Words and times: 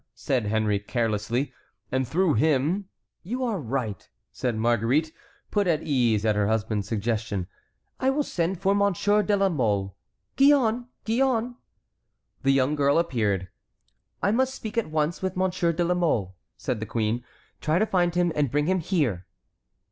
said 0.15 0.47
Henry, 0.47 0.79
carelessly, 0.79 1.53
"and 1.91 2.07
through 2.07 2.33
him"— 2.33 2.89
"You 3.21 3.43
are 3.43 3.59
right," 3.59 4.09
said 4.31 4.55
Marguerite, 4.57 5.11
put 5.51 5.67
at 5.67 5.77
her 5.81 5.85
ease 5.87 6.25
at 6.25 6.35
her 6.35 6.47
husband's 6.47 6.87
suggestion. 6.87 7.45
"I 7.99 8.09
will 8.09 8.23
send 8.23 8.59
for 8.59 8.73
Monsieur 8.73 9.21
de 9.21 9.37
la 9.37 9.47
Mole. 9.49 9.95
Gillonne! 10.37 10.87
Gillonne!" 11.05 11.55
The 12.41 12.51
young 12.51 12.73
girl 12.73 12.97
appeared. 12.97 13.49
"I 14.23 14.31
must 14.31 14.55
speak 14.55 14.75
at 14.75 14.89
once 14.89 15.21
with 15.21 15.37
Monsieur 15.37 15.71
de 15.71 15.83
la 15.83 15.93
Mole," 15.93 16.35
said 16.57 16.79
the 16.79 16.87
queen. 16.87 17.23
"Try 17.59 17.77
to 17.77 17.85
find 17.85 18.15
him 18.15 18.31
and 18.35 18.49
bring 18.49 18.65
him 18.65 18.79
here." 18.79 19.27